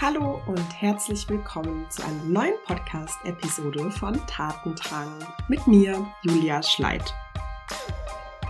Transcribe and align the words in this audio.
Hallo 0.00 0.40
und 0.46 0.80
herzlich 0.80 1.28
willkommen 1.28 1.84
zu 1.90 2.04
einer 2.04 2.22
neuen 2.22 2.54
Podcast-Episode 2.66 3.90
von 3.90 4.16
Tatendrang 4.28 5.08
mit 5.48 5.66
mir, 5.66 6.06
Julia 6.22 6.62
Schleid. 6.62 7.02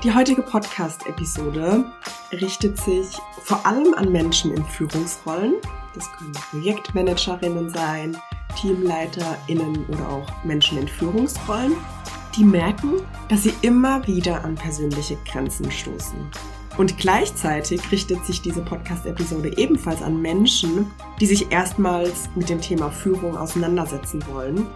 Die 0.05 0.13
heutige 0.13 0.43
Podcast-Episode 0.43 1.91
richtet 2.33 2.79
sich 2.79 3.17
vor 3.45 3.65
allem 3.65 3.95
an 3.95 4.13
Menschen 4.13 4.53
in 4.53 4.63
Führungsrollen. 4.63 5.55
Das 5.95 6.13
können 6.13 6.33
Projektmanagerinnen 6.51 7.71
sein, 7.71 8.15
TeamleiterInnen 8.61 9.87
oder 9.87 10.07
auch 10.07 10.45
Menschen 10.45 10.77
in 10.77 10.87
Führungsrollen, 10.87 11.75
die 12.37 12.45
merken, 12.45 13.01
dass 13.31 13.45
sie 13.45 13.55
immer 13.63 14.07
wieder 14.07 14.45
an 14.45 14.55
persönliche 14.55 15.17
Grenzen 15.25 15.71
stoßen. 15.71 16.31
Und 16.79 16.97
gleichzeitig 16.97 17.91
richtet 17.91 18.25
sich 18.25 18.41
diese 18.41 18.63
Podcast-Episode 18.63 19.59
ebenfalls 19.59 20.01
an 20.01 20.23
Menschen, 20.23 20.91
die 21.21 21.27
sich 21.27 21.51
erstmals 21.51 22.31
mit 22.37 22.49
dem 22.49 22.61
Thema 22.61 22.89
Führung 22.91 23.37
auseinandersetzen 23.37 24.25
wollen. 24.33 24.69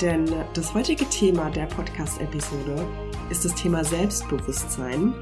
Denn 0.00 0.32
das 0.54 0.72
heutige 0.72 1.04
Thema 1.06 1.50
der 1.50 1.66
Podcast-Episode 1.66 2.86
ist 3.28 3.44
das 3.44 3.54
Thema 3.56 3.84
Selbstbewusstsein. 3.84 5.14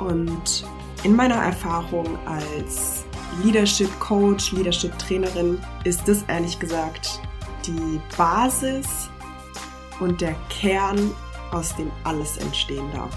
Und 0.00 0.64
in 1.04 1.14
meiner 1.14 1.36
Erfahrung 1.36 2.18
als 2.26 3.04
Leadership 3.44 3.90
Coach, 4.00 4.50
Leadership 4.50 4.98
Trainerin 4.98 5.56
ist 5.84 6.06
das 6.08 6.24
ehrlich 6.24 6.58
gesagt 6.58 7.20
die 7.64 8.00
Basis 8.16 9.08
und 10.00 10.20
der 10.20 10.34
Kern, 10.48 11.12
aus 11.52 11.74
dem 11.76 11.90
alles 12.04 12.38
entstehen 12.38 12.90
darf. 12.92 13.16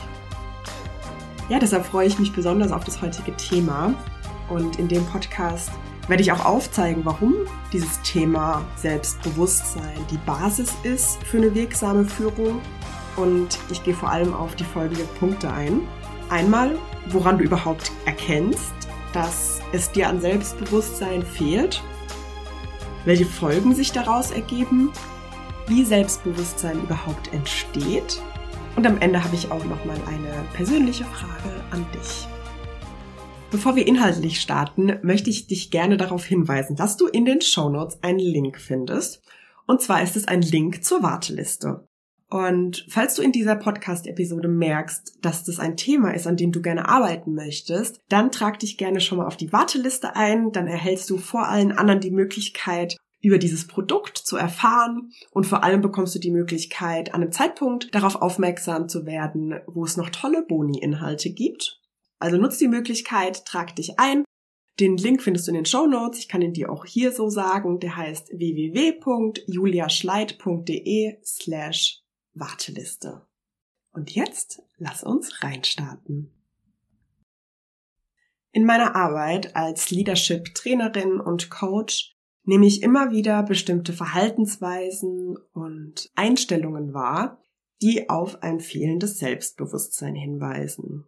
Ja, 1.49 1.59
deshalb 1.59 1.85
freue 1.85 2.07
ich 2.07 2.19
mich 2.19 2.33
besonders 2.33 2.71
auf 2.71 2.83
das 2.83 3.01
heutige 3.01 3.35
Thema. 3.35 3.93
Und 4.49 4.79
in 4.79 4.87
dem 4.87 5.05
Podcast 5.05 5.71
werde 6.07 6.21
ich 6.21 6.31
auch 6.31 6.45
aufzeigen, 6.45 7.03
warum 7.05 7.33
dieses 7.71 8.01
Thema 8.01 8.63
Selbstbewusstsein 8.75 9.97
die 10.09 10.17
Basis 10.17 10.73
ist 10.83 11.23
für 11.23 11.37
eine 11.37 11.53
wirksame 11.53 12.05
Führung. 12.05 12.61
Und 13.15 13.59
ich 13.69 13.83
gehe 13.83 13.93
vor 13.93 14.09
allem 14.09 14.33
auf 14.33 14.55
die 14.55 14.63
folgenden 14.63 15.07
Punkte 15.19 15.51
ein. 15.51 15.81
Einmal, 16.29 16.77
woran 17.09 17.37
du 17.37 17.43
überhaupt 17.43 17.91
erkennst, 18.05 18.73
dass 19.11 19.61
es 19.71 19.91
dir 19.91 20.09
an 20.09 20.19
Selbstbewusstsein 20.19 21.23
fehlt, 21.23 21.83
welche 23.05 23.25
Folgen 23.25 23.75
sich 23.75 23.91
daraus 23.91 24.31
ergeben, 24.31 24.91
wie 25.67 25.85
Selbstbewusstsein 25.85 26.81
überhaupt 26.81 27.31
entsteht 27.33 28.21
und 28.75 28.87
am 28.87 28.97
Ende 28.99 29.23
habe 29.23 29.35
ich 29.35 29.51
auch 29.51 29.63
noch 29.65 29.85
mal 29.85 29.97
eine 30.07 30.45
persönliche 30.53 31.05
Frage 31.05 31.63
an 31.71 31.85
dich. 31.93 32.27
Bevor 33.51 33.75
wir 33.75 33.85
inhaltlich 33.85 34.41
starten, 34.41 34.97
möchte 35.03 35.29
ich 35.29 35.45
dich 35.45 35.69
gerne 35.69 35.95
darauf 35.95 36.25
hinweisen, 36.25 36.75
dass 36.75 36.97
du 36.97 37.05
in 37.05 37.25
den 37.25 37.41
Show 37.41 37.69
Notes 37.69 38.01
einen 38.01 38.19
Link 38.19 38.59
findest. 38.59 39.21
Und 39.67 39.81
zwar 39.81 40.01
ist 40.01 40.15
es 40.15 40.27
ein 40.27 40.41
Link 40.41 40.83
zur 40.83 41.03
Warteliste. 41.03 41.87
Und 42.31 42.83
falls 42.89 43.13
du 43.13 43.21
in 43.21 43.31
dieser 43.31 43.55
Podcast-Episode 43.55 44.47
merkst, 44.47 45.19
dass 45.21 45.43
das 45.43 45.59
ein 45.59 45.77
Thema 45.77 46.15
ist, 46.15 46.25
an 46.25 46.35
dem 46.35 46.51
du 46.51 46.63
gerne 46.63 46.89
arbeiten 46.89 47.35
möchtest, 47.35 47.99
dann 48.09 48.31
trag 48.31 48.57
dich 48.57 48.79
gerne 48.79 49.01
schon 49.01 49.19
mal 49.19 49.27
auf 49.27 49.37
die 49.37 49.53
Warteliste 49.53 50.15
ein. 50.15 50.51
Dann 50.51 50.65
erhältst 50.65 51.11
du 51.11 51.19
vor 51.19 51.47
allen 51.47 51.71
anderen 51.71 51.99
die 51.99 52.09
Möglichkeit, 52.09 52.97
über 53.23 53.39
dieses 53.39 53.65
Produkt 53.65 54.17
zu 54.17 54.35
erfahren 54.35 55.13
und 55.31 55.47
vor 55.47 55.63
allem 55.63 55.79
bekommst 55.81 56.13
du 56.13 56.19
die 56.19 56.29
Möglichkeit, 56.29 57.13
an 57.13 57.21
einem 57.21 57.31
Zeitpunkt 57.31 57.95
darauf 57.95 58.17
aufmerksam 58.17 58.89
zu 58.89 59.05
werden, 59.05 59.61
wo 59.65 59.85
es 59.85 59.95
noch 59.97 60.09
tolle 60.09 60.45
Boni-Inhalte 60.45 61.31
gibt. 61.31 61.79
Also 62.19 62.35
nutz 62.37 62.57
die 62.57 62.67
Möglichkeit, 62.67 63.45
trag 63.45 63.77
dich 63.77 63.97
ein. 63.97 64.25
Den 64.79 64.97
Link 64.97 65.21
findest 65.21 65.47
du 65.47 65.51
in 65.51 65.55
den 65.55 65.65
Show 65.65 65.85
Notes. 65.87 66.19
Ich 66.19 66.27
kann 66.27 66.41
ihn 66.41 66.51
dir 66.51 66.69
auch 66.69 66.83
hier 66.85 67.13
so 67.13 67.29
sagen. 67.29 67.79
Der 67.79 67.95
heißt 67.95 68.31
www.juliaschleit.de 68.31 71.17
slash 71.23 72.01
Warteliste. 72.33 73.25
Und 73.93 74.13
jetzt 74.15 74.61
lass 74.77 75.03
uns 75.03 75.43
reinstarten. 75.43 76.33
In 78.51 78.65
meiner 78.65 78.95
Arbeit 78.95 79.55
als 79.55 79.91
Leadership 79.91 80.53
Trainerin 80.55 81.21
und 81.21 81.49
Coach 81.49 82.12
nehme 82.43 82.65
ich 82.65 82.83
immer 82.83 83.11
wieder 83.11 83.43
bestimmte 83.43 83.93
Verhaltensweisen 83.93 85.37
und 85.53 86.11
Einstellungen 86.15 86.93
wahr, 86.93 87.41
die 87.81 88.09
auf 88.09 88.43
ein 88.43 88.59
fehlendes 88.59 89.19
Selbstbewusstsein 89.19 90.15
hinweisen. 90.15 91.05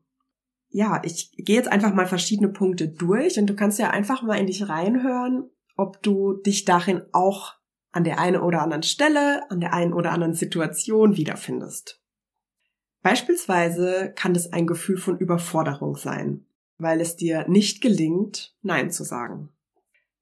Ja, 0.70 1.02
ich 1.06 1.32
gehe 1.38 1.56
jetzt 1.56 1.72
einfach 1.72 1.94
mal 1.94 2.08
verschiedene 2.08 2.50
Punkte 2.50 2.90
durch 2.90 3.40
und 3.40 3.48
du 3.48 3.56
kannst 3.56 3.80
ja 3.80 3.92
einfach 3.92 4.24
mal 4.24 4.36
in 4.36 4.48
dich 4.48 4.68
reinhören, 4.68 5.50
ob 5.78 6.02
du 6.04 6.34
dich 6.34 6.66
darin 6.66 7.02
auch 7.14 7.54
an 7.92 8.04
der 8.04 8.20
einen 8.20 8.42
oder 8.42 8.62
anderen 8.62 8.84
Stelle, 8.84 9.50
an 9.50 9.62
der 9.62 9.74
einen 9.74 9.94
oder 9.94 10.12
anderen 10.12 10.34
Situation 10.34 11.16
wiederfindest. 11.16 12.02
Beispielsweise 13.02 14.12
kann 14.16 14.36
es 14.36 14.52
ein 14.52 14.68
Gefühl 14.68 14.98
von 14.98 15.18
Überforderung 15.18 15.96
sein, 15.96 16.46
weil 16.78 17.00
es 17.00 17.16
dir 17.16 17.48
nicht 17.48 17.82
gelingt, 17.82 18.58
Nein 18.62 18.92
zu 18.92 19.04
sagen. 19.04 19.55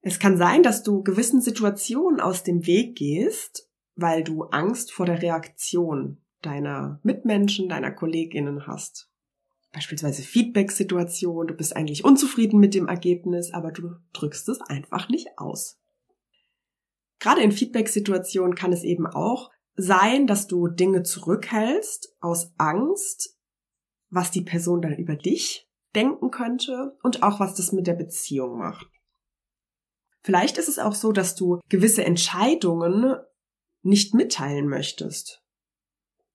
Es 0.06 0.18
kann 0.18 0.36
sein, 0.36 0.62
dass 0.62 0.82
du 0.82 1.02
gewissen 1.02 1.40
Situationen 1.40 2.20
aus 2.20 2.42
dem 2.42 2.66
Weg 2.66 2.94
gehst, 2.94 3.70
weil 3.96 4.22
du 4.22 4.42
Angst 4.42 4.92
vor 4.92 5.06
der 5.06 5.22
Reaktion 5.22 6.22
deiner 6.42 7.00
Mitmenschen, 7.02 7.70
deiner 7.70 7.90
Kolleginnen 7.90 8.66
hast. 8.66 9.10
Beispielsweise 9.72 10.20
Feedback-Situation, 10.20 11.46
du 11.46 11.54
bist 11.54 11.74
eigentlich 11.74 12.04
unzufrieden 12.04 12.60
mit 12.60 12.74
dem 12.74 12.86
Ergebnis, 12.86 13.54
aber 13.54 13.72
du 13.72 13.94
drückst 14.12 14.50
es 14.50 14.60
einfach 14.60 15.08
nicht 15.08 15.38
aus. 15.38 15.80
Gerade 17.18 17.40
in 17.40 17.50
Feedback-Situationen 17.50 18.54
kann 18.54 18.74
es 18.74 18.82
eben 18.82 19.06
auch 19.06 19.50
sein, 19.74 20.26
dass 20.26 20.46
du 20.46 20.68
Dinge 20.68 21.02
zurückhältst 21.02 22.14
aus 22.20 22.52
Angst, 22.58 23.38
was 24.10 24.30
die 24.30 24.42
Person 24.42 24.82
dann 24.82 24.98
über 24.98 25.16
dich 25.16 25.66
denken 25.94 26.30
könnte 26.30 26.98
und 27.02 27.22
auch 27.22 27.40
was 27.40 27.54
das 27.54 27.72
mit 27.72 27.86
der 27.86 27.94
Beziehung 27.94 28.58
macht. 28.58 28.86
Vielleicht 30.24 30.56
ist 30.56 30.68
es 30.68 30.78
auch 30.78 30.94
so, 30.94 31.12
dass 31.12 31.34
du 31.34 31.60
gewisse 31.68 32.02
Entscheidungen 32.02 33.16
nicht 33.82 34.14
mitteilen 34.14 34.68
möchtest, 34.68 35.44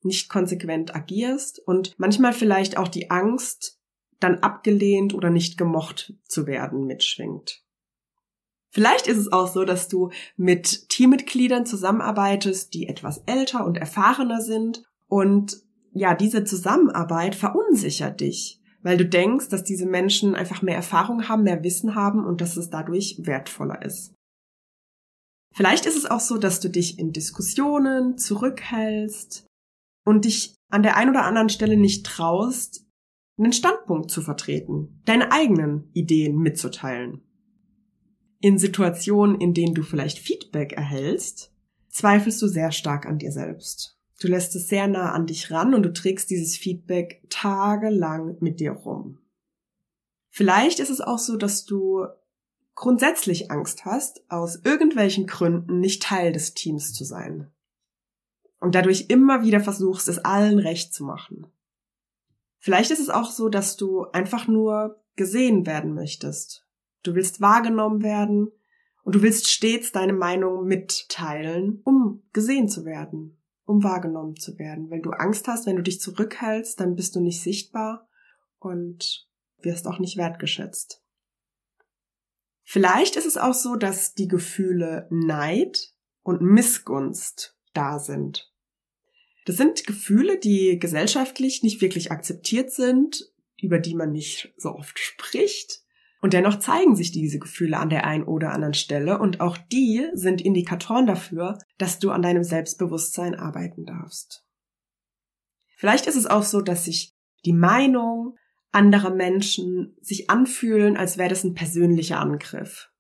nicht 0.04 0.30
konsequent 0.30 0.96
agierst 0.96 1.60
und 1.66 1.96
manchmal 1.98 2.34
vielleicht 2.34 2.78
auch 2.78 2.88
die 2.88 3.10
Angst, 3.10 3.80
dann 4.20 4.40
abgelehnt 4.40 5.16
oder 5.16 5.32
nicht 5.32 5.58
gemocht 5.58 6.14
zu 6.26 6.46
werden, 6.46 6.86
mitschwingt. 6.86 7.64
Vielleicht 8.70 9.08
ist 9.08 9.18
es 9.18 9.32
auch 9.32 9.48
so, 9.48 9.66
dass 9.66 9.88
du 9.88 10.12
mit 10.36 10.90
Teammitgliedern 10.90 11.66
zusammenarbeitest, 11.66 12.74
die 12.76 12.88
etwas 12.88 13.24
älter 13.26 13.66
und 13.66 13.78
erfahrener 13.78 14.42
sind 14.42 14.84
und 15.08 15.64
ja, 15.94 16.14
diese 16.14 16.44
Zusammenarbeit 16.44 17.34
verunsichert 17.34 18.22
dich 18.22 18.59
weil 18.82 18.98
du 18.98 19.06
denkst, 19.06 19.50
dass 19.50 19.64
diese 19.64 19.86
Menschen 19.86 20.36
einfach 20.36 20.62
mehr 20.62 20.76
Erfahrung 20.76 21.28
haben, 21.28 21.44
mehr 21.44 21.64
Wissen 21.64 21.96
haben 21.96 22.26
und 22.26 22.42
dass 22.42 22.58
es 22.58 22.70
dadurch 22.70 23.18
wertvoller 23.20 23.84
ist. 23.84 24.14
Vielleicht 25.54 25.86
ist 25.86 25.98
es 25.98 26.06
auch 26.06 26.20
so, 26.20 26.38
dass 26.38 26.60
du 26.60 26.70
dich 26.70 27.00
in 27.00 27.12
Diskussionen 27.12 28.18
zurückhältst 28.18 29.48
und 30.06 30.26
dich 30.26 30.56
an 30.70 30.84
der 30.84 30.96
einen 30.96 31.10
oder 31.10 31.26
anderen 31.26 31.50
Stelle 31.50 31.76
nicht 31.76 32.06
traust, 32.06 32.86
einen 33.38 33.54
Standpunkt 33.54 34.12
zu 34.12 34.22
vertreten, 34.22 35.02
deine 35.06 35.32
eigenen 35.32 35.90
Ideen 35.94 36.38
mitzuteilen. 36.38 37.22
In 38.42 38.58
Situationen, 38.58 39.40
in 39.42 39.54
denen 39.54 39.74
du 39.74 39.84
vielleicht 39.84 40.20
Feedback 40.20 40.74
erhältst, 40.74 41.54
zweifelst 41.90 42.42
du 42.42 42.48
sehr 42.48 42.72
stark 42.72 43.06
an 43.06 43.18
dir 43.18 43.32
selbst. 43.32 43.99
Du 44.20 44.28
lässt 44.28 44.54
es 44.56 44.68
sehr 44.68 44.88
nah 44.88 45.14
an 45.14 45.28
dich 45.28 45.50
ran 45.50 45.74
und 45.74 45.84
du 45.84 45.94
trägst 45.94 46.30
dieses 46.30 46.58
Feedback 46.58 47.24
tagelang 47.30 48.36
mit 48.42 48.60
dir 48.60 48.74
rum. 48.74 49.20
Vielleicht 50.30 50.80
ist 50.80 50.90
es 50.90 51.00
auch 51.00 51.20
so, 51.20 51.38
dass 51.38 51.66
du 51.66 52.06
grundsätzlich 52.76 53.50
Angst 53.50 53.86
hast, 53.86 54.22
aus 54.30 54.58
irgendwelchen 54.64 55.26
Gründen 55.26 55.80
nicht 55.80 56.04
Teil 56.04 56.34
des 56.34 56.54
Teams 56.54 56.94
zu 56.94 57.06
sein. 57.06 57.50
Und 58.60 58.76
dadurch 58.76 59.06
immer 59.08 59.44
wieder 59.44 59.62
versuchst, 59.62 60.10
es 60.10 60.20
allen 60.20 60.60
recht 60.60 60.94
zu 60.94 61.06
machen. 61.06 61.48
Vielleicht 62.58 62.92
ist 62.92 63.00
es 63.00 63.10
auch 63.10 63.32
so, 63.32 63.48
dass 63.48 63.78
du 63.78 64.04
einfach 64.12 64.48
nur 64.48 65.02
gesehen 65.16 65.66
werden 65.66 65.94
möchtest. 65.94 66.68
Du 67.04 67.16
willst 67.16 67.40
wahrgenommen 67.40 68.04
werden 68.04 68.52
und 69.04 69.16
du 69.16 69.22
willst 69.22 69.48
stets 69.48 69.94
deine 69.94 70.14
Meinung 70.14 70.66
mitteilen, 70.66 71.82
um 71.86 72.24
gesehen 72.34 72.68
zu 72.68 72.84
werden 72.84 73.40
um 73.70 73.84
wahrgenommen 73.84 74.36
zu 74.36 74.58
werden. 74.58 74.90
Wenn 74.90 75.04
du 75.04 75.12
Angst 75.12 75.48
hast, 75.48 75.68
wenn 75.68 75.76
du 75.76 75.84
dich 75.84 76.02
zurückhältst, 76.02 76.80
dann 76.80 76.96
bist 76.96 77.16
du 77.16 77.20
nicht 77.20 77.40
sichtbar 77.40 78.10
und 78.58 79.28
wirst 79.62 79.88
auch 79.88 80.00
nicht 80.00 80.18
wertgeschätzt. 80.18 81.04
Vielleicht 82.64 83.16
ist 83.16 83.28
es 83.28 83.38
auch 83.38 83.54
so, 83.54 83.76
dass 83.76 84.16
die 84.16 84.28
Gefühle 84.28 85.08
Neid 85.12 85.94
und 86.24 86.42
Missgunst 86.42 87.56
da 87.74 88.00
sind. 88.00 88.52
Das 89.46 89.58
sind 89.58 89.86
Gefühle, 89.86 90.40
die 90.40 90.80
gesellschaftlich 90.80 91.62
nicht 91.62 91.80
wirklich 91.80 92.12
akzeptiert 92.12 92.72
sind, 92.72 93.32
über 93.62 93.78
die 93.78 93.94
man 93.94 94.12
nicht 94.12 94.52
so 94.58 94.72
oft 94.72 94.98
spricht 94.98 95.84
Und 96.22 96.34
dennoch 96.34 96.58
zeigen 96.58 96.96
sich 96.96 97.12
diese 97.12 97.38
Gefühle 97.38 97.78
an 97.78 97.92
der 97.92 98.04
einen 98.06 98.24
oder 98.24 98.52
anderen 98.52 98.74
Stelle 98.74 99.20
und 99.20 99.42
auch 99.42 99.58
die 99.58 100.08
sind 100.14 100.42
Indikatoren 100.42 101.06
dafür, 101.06 101.60
dass 101.80 101.98
du 101.98 102.12
an 102.12 102.22
deinem 102.22 102.44
Selbstbewusstsein 102.44 103.34
arbeiten 103.34 103.86
darfst. 103.86 104.46
Vielleicht 105.78 106.06
ist 106.06 106.18
es 106.18 106.28
auch 106.28 106.44
so, 106.44 106.62
dass 106.62 106.86
sich 106.86 107.16
die 107.46 107.54
Meinung 107.54 108.36
anderer 108.72 109.10
Menschen 109.10 109.96
sich 110.02 110.30
anfühlen, 110.30 110.98
als 110.98 111.18
wäre 111.18 111.30
das 111.30 111.44
ein 111.44 111.56
persönlicher 111.56 112.20
Angriff. 112.20 112.92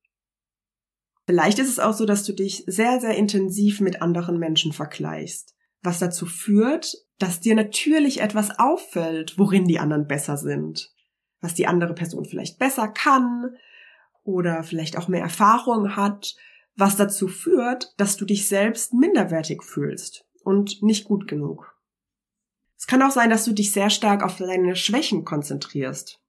Vielleicht 1.25 1.59
ist 1.59 1.69
es 1.69 1.77
auch 1.77 1.93
so, 1.93 2.05
dass 2.05 2.23
du 2.23 2.33
dich 2.33 2.63
sehr, 2.65 2.99
sehr 2.99 3.15
intensiv 3.15 3.81
mit 3.81 4.01
anderen 4.01 4.39
Menschen 4.39 4.71
vergleichst, 4.71 5.53
was 5.83 5.99
dazu 5.99 6.25
führt, 6.25 6.95
dass 7.19 7.41
dir 7.41 7.53
natürlich 7.53 8.21
etwas 8.21 8.57
auffällt, 8.57 9.37
worin 9.37 9.67
die 9.67 9.77
anderen 9.77 10.07
besser 10.07 10.37
sind, 10.37 10.89
was 11.41 11.53
die 11.53 11.67
andere 11.67 11.93
Person 11.93 12.25
vielleicht 12.25 12.57
besser 12.57 12.87
kann 12.87 13.57
oder 14.23 14.63
vielleicht 14.63 14.97
auch 14.97 15.09
mehr 15.09 15.21
Erfahrung 15.21 15.95
hat, 15.95 16.35
was 16.75 16.95
dazu 16.95 17.27
führt, 17.27 17.93
dass 17.97 18.17
du 18.17 18.25
dich 18.25 18.47
selbst 18.47 18.93
minderwertig 18.93 19.63
fühlst 19.63 20.25
und 20.43 20.81
nicht 20.81 21.05
gut 21.05 21.27
genug. 21.27 21.75
Es 22.77 22.87
kann 22.87 23.01
auch 23.01 23.11
sein, 23.11 23.29
dass 23.29 23.43
du 23.43 23.51
dich 23.51 23.71
sehr 23.71 23.89
stark 23.89 24.23
auf 24.23 24.37
deine 24.37 24.75
Schwächen 24.75 25.25
konzentrierst. 25.25 26.21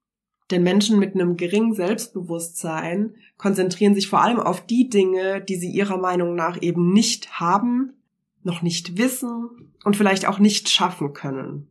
Denn 0.50 0.64
Menschen 0.64 0.98
mit 0.98 1.14
einem 1.14 1.36
geringen 1.36 1.74
Selbstbewusstsein 1.74 3.14
konzentrieren 3.36 3.94
sich 3.94 4.08
vor 4.08 4.20
allem 4.20 4.40
auf 4.40 4.66
die 4.66 4.88
Dinge, 4.88 5.40
die 5.40 5.54
sie 5.54 5.70
ihrer 5.70 5.96
Meinung 5.96 6.34
nach 6.34 6.60
eben 6.60 6.92
nicht 6.92 7.38
haben, 7.38 7.92
noch 8.42 8.62
nicht 8.62 8.98
wissen 8.98 9.48
und 9.84 9.96
vielleicht 9.96 10.26
auch 10.26 10.40
nicht 10.40 10.68
schaffen 10.68 11.12
können. 11.12 11.70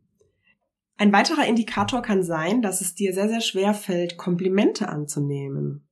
Ein 0.96 1.12
weiterer 1.12 1.46
Indikator 1.46 2.02
kann 2.02 2.22
sein, 2.22 2.62
dass 2.62 2.80
es 2.80 2.94
dir 2.94 3.12
sehr, 3.12 3.28
sehr 3.28 3.40
schwer 3.40 3.74
fällt, 3.74 4.16
Komplimente 4.16 4.88
anzunehmen. 4.88 5.86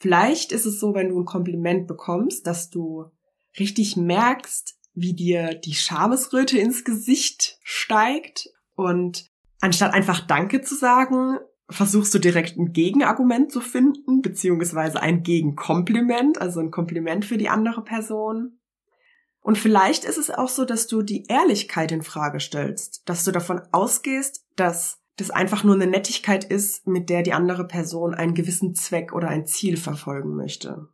Vielleicht 0.00 0.50
ist 0.50 0.64
es 0.64 0.80
so, 0.80 0.94
wenn 0.94 1.10
du 1.10 1.20
ein 1.20 1.26
Kompliment 1.26 1.86
bekommst, 1.86 2.46
dass 2.46 2.70
du 2.70 3.10
richtig 3.58 3.98
merkst, 3.98 4.78
wie 4.94 5.12
dir 5.12 5.54
die 5.54 5.74
Schamesröte 5.74 6.58
ins 6.58 6.84
Gesicht 6.84 7.58
steigt 7.62 8.48
und 8.74 9.30
anstatt 9.60 9.92
einfach 9.92 10.26
Danke 10.26 10.62
zu 10.62 10.74
sagen, 10.74 11.38
versuchst 11.68 12.14
du 12.14 12.18
direkt 12.18 12.56
ein 12.56 12.72
Gegenargument 12.72 13.52
zu 13.52 13.60
finden, 13.60 14.22
beziehungsweise 14.22 15.02
ein 15.02 15.22
Gegenkompliment, 15.22 16.40
also 16.40 16.60
ein 16.60 16.70
Kompliment 16.70 17.26
für 17.26 17.36
die 17.36 17.50
andere 17.50 17.84
Person. 17.84 18.58
Und 19.42 19.58
vielleicht 19.58 20.04
ist 20.04 20.16
es 20.16 20.30
auch 20.30 20.48
so, 20.48 20.64
dass 20.64 20.86
du 20.86 21.02
die 21.02 21.26
Ehrlichkeit 21.26 21.92
in 21.92 22.02
Frage 22.02 22.40
stellst, 22.40 23.02
dass 23.04 23.24
du 23.24 23.32
davon 23.32 23.60
ausgehst, 23.70 24.46
dass 24.56 24.99
das 25.20 25.30
einfach 25.30 25.64
nur 25.64 25.74
eine 25.74 25.86
Nettigkeit 25.86 26.44
ist, 26.44 26.86
mit 26.86 27.10
der 27.10 27.22
die 27.22 27.32
andere 27.32 27.66
Person 27.66 28.14
einen 28.14 28.34
gewissen 28.34 28.74
Zweck 28.74 29.12
oder 29.12 29.28
ein 29.28 29.46
Ziel 29.46 29.76
verfolgen 29.76 30.34
möchte. 30.34 30.88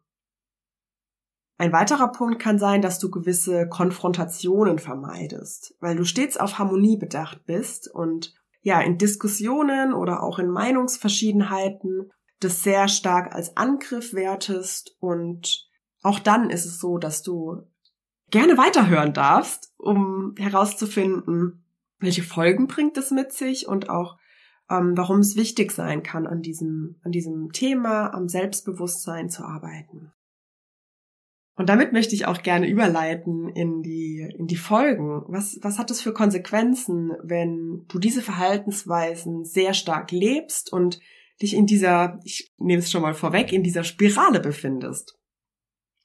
Ein 1.59 1.73
weiterer 1.73 2.13
Punkt 2.13 2.41
kann 2.41 2.59
sein, 2.59 2.83
dass 2.83 2.99
du 2.99 3.11
gewisse 3.11 3.67
Konfrontationen 3.69 4.79
vermeidest, 4.79 5.75
weil 5.81 5.97
du 5.97 6.05
stets 6.05 6.37
auf 6.37 6.59
Harmonie 6.59 6.99
bedacht 6.99 7.47
bist 7.47 7.89
und 7.93 8.35
ja, 8.61 8.81
in 8.81 8.99
Diskussionen 8.99 9.95
oder 9.95 10.23
auch 10.23 10.39
in 10.39 10.51
Meinungsverschiedenheiten 10.51 12.11
das 12.41 12.63
sehr 12.63 12.89
stark 12.89 13.35
als 13.35 13.57
Angriff 13.57 14.13
wertest 14.13 14.97
und 15.01 15.67
auch 16.03 16.19
dann 16.19 16.51
ist 16.51 16.67
es 16.67 16.79
so, 16.79 16.99
dass 16.99 17.23
du 17.23 17.63
gerne 18.31 18.59
weiterhören 18.59 19.13
darfst, 19.15 19.73
um 19.79 20.35
herauszufinden, 20.37 21.66
welche 21.99 22.23
Folgen 22.23 22.67
bringt 22.67 22.97
es 22.97 23.11
mit 23.11 23.33
sich 23.33 23.67
und 23.67 23.91
auch 23.91 24.17
ähm, 24.71 24.97
warum 24.97 25.21
es 25.21 25.37
wichtig 25.37 25.73
sein 25.73 26.03
kann, 26.03 26.27
an 26.27 26.43
diesem, 26.43 26.97
an 27.03 27.13
diesem 27.13 27.53
Thema, 27.53 28.13
am 28.13 28.29
Selbstbewusstsein 28.29 29.31
zu 29.31 29.45
arbeiten. 29.45 30.13
Und 31.55 31.71
damit 31.71 31.93
möchte 31.93 32.15
ich 32.15 32.27
auch 32.27 32.43
gerne 32.43 32.69
überleiten 32.69 33.49
in 33.49 33.83
die, 33.83 34.29
in 34.39 34.47
die 34.47 34.57
Folgen. 34.57 35.23
Was, 35.29 35.59
was 35.63 35.79
hat 35.79 35.91
es 35.91 36.03
für 36.03 36.13
Konsequenzen, 36.13 37.13
wenn 37.23 37.87
du 37.89 37.99
diese 37.99 38.21
Verhaltensweisen 38.21 39.45
sehr 39.45 39.73
stark 39.73 40.13
lebst 40.13 40.71
und 40.71 41.01
dich 41.41 41.55
in 41.55 41.67
dieser, 41.67 42.21
ich 42.25 42.53
nehme 42.59 42.81
es 42.81 42.91
schon 42.91 43.03
mal 43.03 43.15
vorweg, 43.15 43.53
in 43.53 43.63
dieser 43.63 43.85
Spirale 43.85 44.41
befindest? 44.41 45.19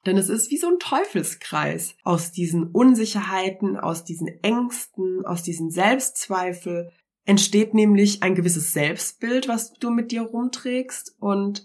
Denn 0.06 0.18
es 0.18 0.30
ist 0.30 0.50
wie 0.50 0.58
so 0.58 0.68
ein 0.68 0.80
Teufelskreis 0.80 1.96
aus 2.04 2.32
diesen 2.32 2.68
Unsicherheiten, 2.72 3.78
aus 3.78 4.04
diesen 4.04 4.28
Ängsten, 4.42 5.26
aus 5.26 5.44
diesen 5.44 5.70
Selbstzweifel. 5.70 6.92
Entsteht 7.26 7.74
nämlich 7.74 8.24
ein 8.24 8.34
gewisses 8.34 8.74
Selbstbild, 8.74 9.48
was 9.48 9.74
du 9.74 9.92
mit 9.92 10.12
dir 10.12 10.24
rumträgst. 10.24 11.16
Und 11.20 11.64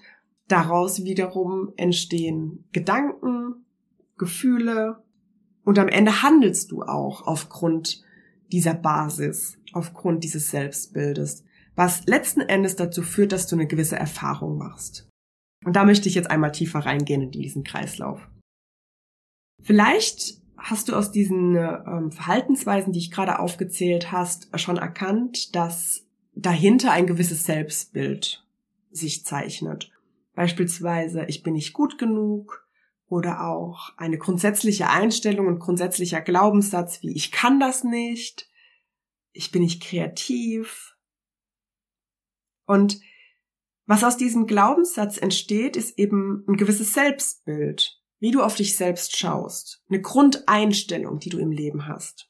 daraus 0.48 1.04
wiederum 1.04 1.72
entstehen 1.76 2.64
Gedanken, 2.72 3.64
Gefühle. 4.18 5.02
Und 5.64 5.78
am 5.78 5.88
Ende 5.88 6.22
handelst 6.22 6.72
du 6.72 6.82
auch 6.82 7.26
aufgrund 7.26 8.04
dieser 8.52 8.74
Basis, 8.74 9.58
aufgrund 9.72 10.24
dieses 10.24 10.50
Selbstbildes, 10.50 11.42
was 11.74 12.06
letzten 12.06 12.40
Endes 12.40 12.76
dazu 12.76 13.02
führt, 13.02 13.32
dass 13.32 13.46
du 13.46 13.56
eine 13.56 13.66
gewisse 13.66 13.96
Erfahrung 13.96 14.56
machst. 14.56 15.05
Und 15.66 15.74
da 15.74 15.84
möchte 15.84 16.08
ich 16.08 16.14
jetzt 16.14 16.30
einmal 16.30 16.52
tiefer 16.52 16.78
reingehen 16.78 17.22
in 17.22 17.32
diesen 17.32 17.64
Kreislauf. 17.64 18.20
Vielleicht 19.60 20.40
hast 20.56 20.88
du 20.88 20.94
aus 20.94 21.10
diesen 21.10 21.56
ähm, 21.56 22.12
Verhaltensweisen, 22.12 22.92
die 22.92 23.00
ich 23.00 23.10
gerade 23.10 23.40
aufgezählt 23.40 24.12
hast, 24.12 24.48
schon 24.60 24.76
erkannt, 24.76 25.56
dass 25.56 26.06
dahinter 26.34 26.92
ein 26.92 27.08
gewisses 27.08 27.44
Selbstbild 27.44 28.46
sich 28.92 29.24
zeichnet. 29.24 29.90
Beispielsweise, 30.36 31.24
ich 31.24 31.42
bin 31.42 31.54
nicht 31.54 31.72
gut 31.72 31.98
genug, 31.98 32.66
oder 33.08 33.44
auch 33.44 33.92
eine 33.96 34.18
grundsätzliche 34.18 34.90
Einstellung 34.90 35.46
und 35.46 35.58
grundsätzlicher 35.58 36.20
Glaubenssatz 36.20 37.02
wie 37.02 37.14
ich 37.14 37.30
kann 37.30 37.60
das 37.60 37.84
nicht, 37.84 38.48
ich 39.32 39.52
bin 39.52 39.62
nicht 39.62 39.82
kreativ. 39.82 40.96
Und 42.66 43.00
was 43.86 44.04
aus 44.04 44.16
diesem 44.16 44.46
Glaubenssatz 44.46 45.18
entsteht, 45.18 45.76
ist 45.76 45.98
eben 45.98 46.44
ein 46.48 46.56
gewisses 46.56 46.92
Selbstbild, 46.92 48.00
wie 48.18 48.30
du 48.30 48.42
auf 48.42 48.56
dich 48.56 48.76
selbst 48.76 49.16
schaust, 49.16 49.82
eine 49.88 50.00
Grundeinstellung, 50.00 51.18
die 51.18 51.30
du 51.30 51.38
im 51.38 51.50
Leben 51.50 51.86
hast. 51.86 52.28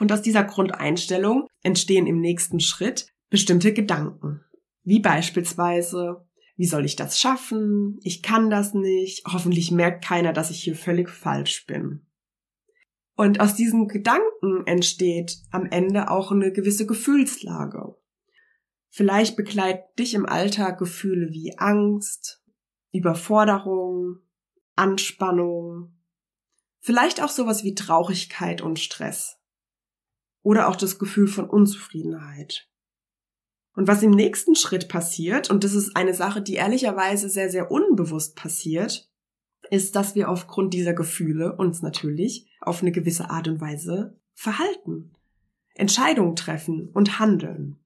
Und 0.00 0.12
aus 0.12 0.22
dieser 0.22 0.44
Grundeinstellung 0.44 1.46
entstehen 1.62 2.06
im 2.06 2.20
nächsten 2.20 2.60
Schritt 2.60 3.08
bestimmte 3.30 3.72
Gedanken, 3.72 4.40
wie 4.82 5.00
beispielsweise 5.00 6.26
wie 6.56 6.66
soll 6.66 6.84
ich 6.84 6.96
das 6.96 7.18
schaffen? 7.18 7.98
Ich 8.02 8.22
kann 8.22 8.48
das 8.48 8.74
nicht. 8.74 9.24
Hoffentlich 9.26 9.70
merkt 9.72 10.04
keiner, 10.04 10.32
dass 10.32 10.50
ich 10.50 10.62
hier 10.62 10.76
völlig 10.76 11.10
falsch 11.10 11.66
bin. 11.66 12.06
Und 13.16 13.40
aus 13.40 13.54
diesen 13.54 13.88
Gedanken 13.88 14.66
entsteht 14.66 15.38
am 15.50 15.66
Ende 15.66 16.10
auch 16.10 16.30
eine 16.30 16.52
gewisse 16.52 16.86
Gefühlslage. 16.86 17.96
Vielleicht 18.96 19.34
begleiten 19.34 19.92
dich 19.98 20.14
im 20.14 20.24
Alltag 20.24 20.78
Gefühle 20.78 21.32
wie 21.32 21.58
Angst, 21.58 22.44
Überforderung, 22.92 24.20
Anspannung, 24.76 25.98
vielleicht 26.78 27.20
auch 27.20 27.28
sowas 27.28 27.64
wie 27.64 27.74
Traurigkeit 27.74 28.62
und 28.62 28.78
Stress 28.78 29.40
oder 30.42 30.68
auch 30.68 30.76
das 30.76 31.00
Gefühl 31.00 31.26
von 31.26 31.50
Unzufriedenheit. 31.50 32.70
Und 33.74 33.88
was 33.88 34.04
im 34.04 34.12
nächsten 34.12 34.54
Schritt 34.54 34.88
passiert, 34.88 35.50
und 35.50 35.64
das 35.64 35.72
ist 35.72 35.96
eine 35.96 36.14
Sache, 36.14 36.40
die 36.40 36.54
ehrlicherweise 36.54 37.28
sehr, 37.28 37.50
sehr 37.50 37.72
unbewusst 37.72 38.36
passiert, 38.36 39.10
ist, 39.70 39.96
dass 39.96 40.14
wir 40.14 40.28
aufgrund 40.28 40.72
dieser 40.72 40.94
Gefühle 40.94 41.56
uns 41.56 41.82
natürlich 41.82 42.48
auf 42.60 42.80
eine 42.80 42.92
gewisse 42.92 43.28
Art 43.28 43.48
und 43.48 43.60
Weise 43.60 44.16
verhalten, 44.34 45.14
Entscheidungen 45.74 46.36
treffen 46.36 46.90
und 46.90 47.18
handeln. 47.18 47.80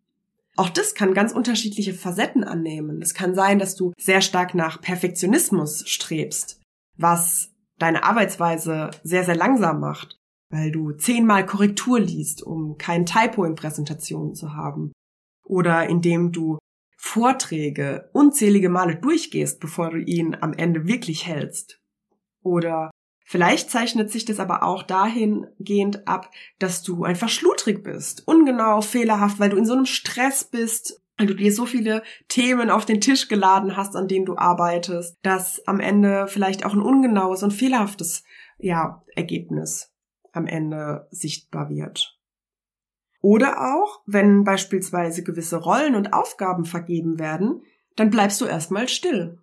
Auch 0.59 0.71
das 0.71 0.97
kann 0.97 1.15
ganz 1.15 1.33
unterschiedliche 1.33 1.95
Facetten 1.95 2.43
annehmen. 2.43 3.01
Es 3.01 3.15
kann 3.15 3.37
sein, 3.37 3.61
dass 3.61 3.77
du 3.77 3.93
sehr 3.97 4.21
stark 4.21 4.57
nach 4.57 4.81
Perfektionismus 4.81 5.89
strebst, 5.89 6.61
was 6.97 7.53
deine 7.79 8.03
Arbeitsweise 8.03 8.91
sehr, 9.05 9.23
sehr 9.23 9.37
langsam 9.37 9.79
macht, 9.79 10.19
weil 10.51 10.73
du 10.73 10.91
zehnmal 10.91 11.47
Korrektur 11.47 12.01
liest, 12.01 12.43
um 12.43 12.77
kein 12.77 13.07
Typo 13.07 13.45
in 13.45 13.55
Präsentationen 13.55 14.35
zu 14.35 14.55
haben 14.55 14.91
oder 15.45 15.89
indem 15.89 16.33
du 16.33 16.59
Vorträge 16.97 18.11
unzählige 18.13 18.69
Male 18.69 18.97
durchgehst, 18.97 19.61
bevor 19.61 19.91
du 19.91 19.99
ihn 19.99 20.35
am 20.41 20.55
Ende 20.55 20.89
wirklich 20.89 21.25
hältst. 21.25 21.79
Oder 22.43 22.91
vielleicht 23.29 23.71
zeichnet 23.71 24.11
sich 24.11 24.25
das 24.25 24.41
aber 24.41 24.63
auch 24.63 24.83
dahingehend 24.83 26.09
ab, 26.09 26.31
dass 26.59 26.83
du 26.83 27.05
einfach 27.05 27.29
schludrig 27.29 27.85
bist, 27.85 28.27
ungenau, 28.27 28.81
fehlerhaft, 28.81 29.39
weil 29.39 29.51
du 29.51 29.59
in 29.59 29.67
so 29.67 29.75
einem 29.75 29.87
Stress 29.87 30.45
bist, 30.45 31.03
weil 31.19 31.27
du 31.27 31.35
dir 31.35 31.53
so 31.53 31.67
viele 31.67 32.03
Themen 32.29 32.71
auf 32.71 32.87
den 32.87 33.03
Tisch 33.03 33.29
geladen 33.29 33.77
hast, 33.77 33.97
an 33.97 34.09
denen 34.09 34.25
du 34.25 34.37
arbeitest, 34.39 35.19
dass 35.23 35.61
am 35.67 35.79
Ende 35.79 36.27
vielleicht 36.27 36.65
auch 36.65 36.73
ein 36.73 36.81
ungenaues 36.81 37.43
und 37.43 37.53
fehlerhaftes 37.53 38.25
ja, 38.59 39.03
Ergebnis 39.15 39.93
am 40.33 40.47
Ende 40.47 41.07
sichtbar 41.11 41.69
wird. 41.69 42.19
Oder 43.21 43.75
auch, 43.75 44.01
wenn 44.07 44.45
beispielsweise 44.45 45.23
gewisse 45.23 45.57
Rollen 45.57 45.97
und 45.97 46.15
Aufgaben 46.15 46.65
vergeben 46.65 47.19
werden, 47.19 47.63
dann 47.97 48.11
bleibst 48.11 48.41
du 48.41 48.47
erstmal 48.47 48.89
still. 48.89 49.39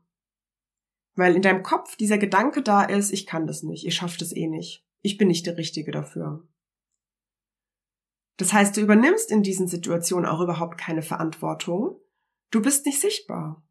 Weil 1.16 1.36
in 1.36 1.42
deinem 1.42 1.64
Kopf 1.64 1.96
dieser 1.96 2.18
Gedanke 2.18 2.62
da 2.62 2.84
ist, 2.84 3.12
ich 3.12 3.26
kann 3.26 3.48
das 3.48 3.64
nicht, 3.64 3.86
ich 3.86 3.96
schaffe 3.96 4.18
das 4.20 4.36
eh 4.36 4.48
nicht, 4.48 4.86
ich 5.02 5.18
bin 5.18 5.30
nicht 5.30 5.46
der 5.46 5.58
Richtige 5.58 5.92
dafür. 5.92 6.48
Das 8.38 8.52
heißt, 8.52 8.76
du 8.76 8.82
übernimmst 8.82 9.32
in 9.32 9.44
diesen 9.44 9.68
Situationen 9.68 10.30
auch 10.30 10.42
überhaupt 10.42 10.78
keine 10.78 11.02
Verantwortung, 11.02 12.00
du 12.52 12.62
bist 12.62 12.86
nicht 12.86 13.00
sichtbar. 13.00 13.66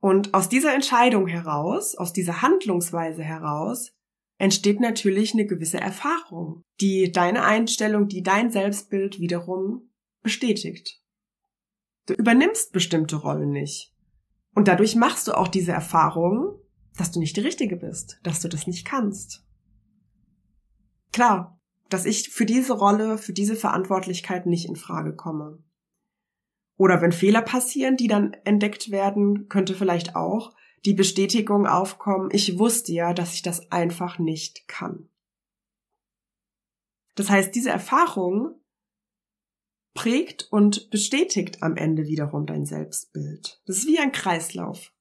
Und 0.00 0.34
aus 0.34 0.48
dieser 0.48 0.74
Entscheidung 0.74 1.26
heraus, 1.26 1.94
aus 1.94 2.12
dieser 2.12 2.42
Handlungsweise 2.42 3.22
heraus, 3.22 3.92
entsteht 4.38 4.80
natürlich 4.80 5.34
eine 5.34 5.46
gewisse 5.46 5.78
Erfahrung, 5.78 6.64
die 6.80 7.12
deine 7.12 7.44
Einstellung, 7.44 8.08
die 8.08 8.22
dein 8.22 8.50
Selbstbild 8.50 9.20
wiederum 9.20 9.92
bestätigt. 10.22 11.00
Du 12.06 12.14
übernimmst 12.14 12.72
bestimmte 12.72 13.16
Rollen 13.16 13.50
nicht. 13.50 13.91
Und 14.54 14.68
dadurch 14.68 14.96
machst 14.96 15.28
du 15.28 15.32
auch 15.32 15.48
diese 15.48 15.72
Erfahrung, 15.72 16.58
dass 16.96 17.10
du 17.10 17.20
nicht 17.20 17.36
die 17.36 17.40
Richtige 17.40 17.76
bist, 17.76 18.18
dass 18.22 18.40
du 18.40 18.48
das 18.48 18.66
nicht 18.66 18.84
kannst. 18.84 19.44
Klar, 21.12 21.58
dass 21.88 22.04
ich 22.04 22.30
für 22.30 22.46
diese 22.46 22.74
Rolle, 22.74 23.18
für 23.18 23.32
diese 23.32 23.56
Verantwortlichkeit 23.56 24.46
nicht 24.46 24.68
in 24.68 24.76
Frage 24.76 25.14
komme. 25.14 25.62
Oder 26.76 27.00
wenn 27.00 27.12
Fehler 27.12 27.42
passieren, 27.42 27.96
die 27.96 28.08
dann 28.08 28.32
entdeckt 28.44 28.90
werden, 28.90 29.48
könnte 29.48 29.74
vielleicht 29.74 30.16
auch 30.16 30.52
die 30.84 30.94
Bestätigung 30.94 31.66
aufkommen, 31.66 32.30
ich 32.32 32.58
wusste 32.58 32.92
ja, 32.92 33.14
dass 33.14 33.34
ich 33.34 33.42
das 33.42 33.70
einfach 33.70 34.18
nicht 34.18 34.66
kann. 34.68 35.08
Das 37.14 37.30
heißt, 37.30 37.54
diese 37.54 37.70
Erfahrung 37.70 38.61
prägt 39.94 40.48
und 40.50 40.90
bestätigt 40.90 41.62
am 41.62 41.76
Ende 41.76 42.06
wiederum 42.06 42.46
dein 42.46 42.64
Selbstbild. 42.64 43.60
Das 43.66 43.78
ist 43.78 43.86
wie 43.86 43.98
ein 43.98 44.12
Kreislauf. 44.12 44.92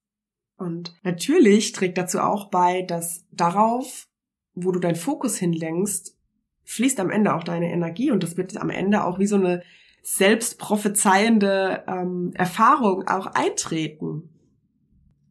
Und 0.58 0.94
natürlich 1.04 1.72
trägt 1.72 1.98
dazu 1.98 2.20
auch 2.20 2.50
bei, 2.50 2.84
dass 2.84 3.26
darauf, 3.32 4.08
wo 4.54 4.72
du 4.72 4.80
deinen 4.80 4.96
Fokus 4.96 5.38
hinlenkst, 5.38 6.18
fließt 6.66 7.00
am 7.00 7.10
Ende 7.10 7.34
auch 7.34 7.44
deine 7.44 7.72
Energie 7.72 8.12
und 8.12 8.24
das 8.24 8.38
wird 8.38 8.56
am 8.58 8.70
Ende 8.70 9.04
auch 9.04 9.18
wie 9.18 9.26
so 9.26 9.36
eine 9.36 9.64
selbstprophezeiende 10.04 11.84
ähm, 11.88 12.32
Erfahrung 12.36 13.08
auch 13.08 13.28
eintreten. 13.28 14.30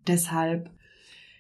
Deshalb, 0.07 0.71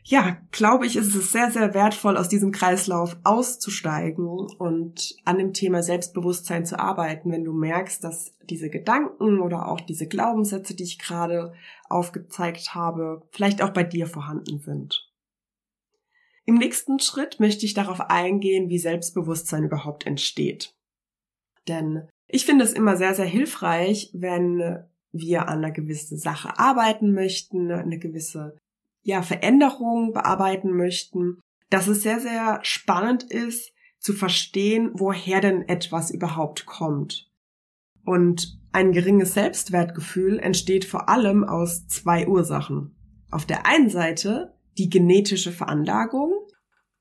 ja, 0.03 0.39
glaube 0.51 0.87
ich, 0.87 0.97
ist 0.97 1.15
es 1.15 1.33
sehr, 1.33 1.51
sehr 1.51 1.75
wertvoll, 1.75 2.17
aus 2.17 2.29
diesem 2.29 2.53
Kreislauf 2.53 3.17
auszusteigen 3.23 4.27
und 4.27 5.17
an 5.25 5.39
dem 5.39 5.53
Thema 5.53 5.83
Selbstbewusstsein 5.83 6.65
zu 6.65 6.79
arbeiten, 6.79 7.31
wenn 7.31 7.45
du 7.45 7.53
merkst, 7.53 8.03
dass 8.03 8.33
diese 8.43 8.71
Gedanken 8.71 9.41
oder 9.41 9.69
auch 9.69 9.81
diese 9.81 10.07
Glaubenssätze, 10.07 10.75
die 10.75 10.85
ich 10.85 10.99
gerade 10.99 11.53
aufgezeigt 11.89 12.75
habe, 12.75 13.23
vielleicht 13.31 13.63
auch 13.63 13.71
bei 13.71 13.85
dir 13.85 14.07
vorhanden 14.07 14.59
sind. 14.59 15.07
Im 16.47 16.55
nächsten 16.57 16.99
Schritt 16.99 17.39
möchte 17.39 17.67
ich 17.67 17.75
darauf 17.75 18.01
eingehen, 18.01 18.69
wie 18.69 18.79
Selbstbewusstsein 18.79 19.65
überhaupt 19.65 20.07
entsteht. 20.07 20.75
Denn 21.69 22.09
ich 22.27 22.47
finde 22.47 22.65
es 22.65 22.73
immer 22.73 22.97
sehr, 22.97 23.15
sehr 23.15 23.27
hilfreich, 23.27 24.11
wenn 24.15 24.85
wir 25.13 25.49
an 25.49 25.59
einer 25.59 25.73
gewissen 25.73 26.19
Sache 26.19 26.59
arbeiten 26.59 27.13
möchten, 27.13 27.71
eine 27.71 27.99
gewisse 27.99 28.57
ja, 29.03 29.23
Veränderung 29.23 30.13
bearbeiten 30.13 30.77
möchten, 30.77 31.41
dass 31.71 31.87
es 31.87 32.03
sehr, 32.03 32.21
sehr 32.21 32.61
spannend 32.63 33.23
ist, 33.25 33.73
zu 33.99 34.13
verstehen, 34.13 34.91
woher 34.95 35.41
denn 35.41 35.69
etwas 35.69 36.11
überhaupt 36.11 36.67
kommt. 36.67 37.31
Und 38.05 38.59
ein 38.73 38.93
geringes 38.93 39.35
Selbstwertgefühl 39.35 40.39
entsteht 40.39 40.85
vor 40.85 41.09
allem 41.09 41.45
aus 41.45 41.87
zwei 41.87 42.27
Ursachen. 42.27 42.97
Auf 43.31 43.45
der 43.47 43.67
einen 43.67 43.91
Seite 43.91 44.55
die 44.79 44.89
genetische 44.89 45.53
Veranlagung. 45.53 46.33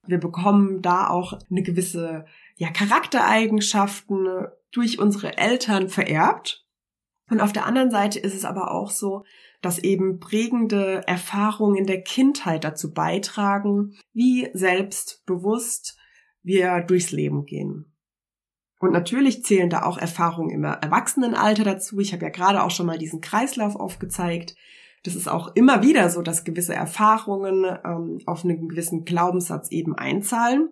Wir 0.05 0.17
bekommen 0.17 0.81
da 0.81 1.07
auch 1.09 1.39
eine 1.49 1.63
gewisse 1.63 2.25
ja, 2.55 2.69
Charaktereigenschaften 2.71 4.47
durch 4.71 4.99
unsere 4.99 5.37
Eltern 5.37 5.87
vererbt. 5.87 6.65
Und 7.29 7.41
auf 7.41 7.53
der 7.53 7.65
anderen 7.65 7.91
Seite 7.91 8.19
ist 8.19 8.35
es 8.35 8.43
aber 8.43 8.71
auch 8.71 8.89
so, 8.89 9.23
dass 9.61 9.79
eben 9.79 10.19
prägende 10.19 11.03
Erfahrungen 11.07 11.75
in 11.75 11.85
der 11.85 12.01
Kindheit 12.01 12.63
dazu 12.63 12.93
beitragen, 12.93 13.95
wie 14.13 14.49
selbstbewusst 14.53 15.97
wir 16.41 16.81
durchs 16.81 17.11
Leben 17.11 17.45
gehen. 17.45 17.93
Und 18.79 18.93
natürlich 18.93 19.43
zählen 19.43 19.69
da 19.69 19.83
auch 19.83 19.97
Erfahrungen 19.97 20.51
im 20.51 20.63
Erwachsenenalter 20.63 21.65
dazu. 21.65 21.99
Ich 21.99 22.13
habe 22.13 22.23
ja 22.23 22.29
gerade 22.29 22.63
auch 22.63 22.71
schon 22.71 22.85
mal 22.85 22.97
diesen 22.97 23.19
Kreislauf 23.19 23.75
aufgezeigt. 23.75 24.55
Das 25.03 25.15
ist 25.15 25.27
auch 25.27 25.53
immer 25.55 25.83
wieder 25.83 26.09
so, 26.09 26.21
dass 26.21 26.45
gewisse 26.45 26.73
Erfahrungen 26.73 27.65
ähm, 27.65 28.19
auf 28.25 28.43
einen 28.43 28.69
gewissen 28.69 29.03
Glaubenssatz 29.03 29.69
eben 29.71 29.95
einzahlen. 29.95 30.69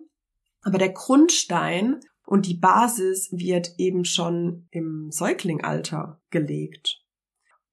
Aber 0.62 0.78
der 0.78 0.90
Grundstein 0.90 2.00
und 2.26 2.46
die 2.46 2.58
Basis 2.58 3.30
wird 3.32 3.74
eben 3.78 4.04
schon 4.04 4.68
im 4.70 5.10
Säuglingalter 5.10 6.20
gelegt. 6.30 6.97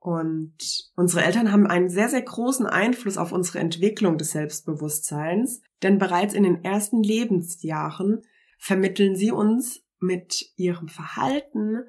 Und 0.06 0.92
unsere 0.96 1.24
Eltern 1.24 1.52
haben 1.52 1.66
einen 1.66 1.90
sehr, 1.90 2.10
sehr 2.10 2.22
großen 2.22 2.68
Einfluss 2.68 3.18
auf 3.18 3.32
unsere 3.32 3.58
Entwicklung 3.58 4.20
des 4.20 4.34
Selbstbewusstseins, 4.34 5.64
denn 5.82 5.98
bereits 5.98 6.36
in 6.36 6.44
den 6.44 6.64
ersten 6.64 7.02
Lebensjahren 7.02 8.22
vermitteln 8.60 9.16
sie 9.16 9.32
uns 9.32 9.84
mit 10.00 10.54
ihrem 10.58 10.90
Verhalten, 10.90 11.86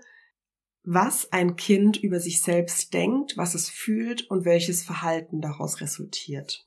was 0.82 1.30
ein 1.30 1.56
Kind 1.56 1.99
über 1.99 2.18
sich 2.18 2.40
selbst 2.40 2.94
denkt, 2.94 3.37
was 3.37 3.54
es 3.54 3.68
fühlt 3.68 4.30
und 4.30 4.46
welches 4.46 4.82
Verhalten 4.82 5.42
daraus 5.42 5.82
resultiert. 5.82 6.66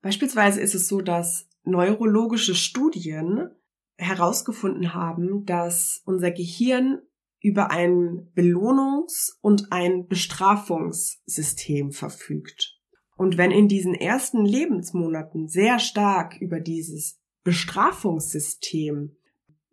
Beispielsweise 0.00 0.62
ist 0.62 0.74
es 0.74 0.88
so, 0.88 1.02
dass 1.02 1.50
neurologische 1.64 2.54
Studien 2.54 3.50
herausgefunden 3.98 4.94
haben, 4.94 5.44
dass 5.44 6.00
unser 6.06 6.30
Gehirn 6.30 7.02
über 7.40 7.70
ein 7.70 8.28
Belohnungs- 8.34 9.32
und 9.40 9.72
ein 9.72 10.06
Bestrafungssystem 10.06 11.92
verfügt. 11.92 12.78
Und 13.16 13.36
wenn 13.36 13.50
in 13.50 13.68
diesen 13.68 13.94
ersten 13.94 14.44
Lebensmonaten 14.44 15.48
sehr 15.48 15.78
stark 15.78 16.40
über 16.40 16.60
dieses 16.60 17.18
Bestrafungssystem 17.44 19.16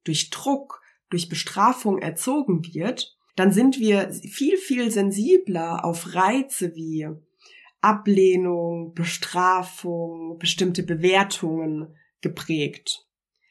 durch 0.04 0.30
Druck, 0.30 0.82
durch 1.10 1.30
Bestrafung 1.30 2.00
erzogen 2.00 2.64
wird, 2.74 3.18
dann 3.36 3.52
sind 3.52 3.80
wir 3.80 4.12
viel, 4.12 4.58
viel 4.58 4.92
sensibler 4.92 5.86
auf 5.86 6.16
Reize 6.16 6.76
wie 6.76 7.08
Ablehnung, 7.82 8.94
Bestrafung, 8.94 10.38
bestimmte 10.40 10.84
Bewertungen 10.84 11.96
geprägt. 12.22 13.07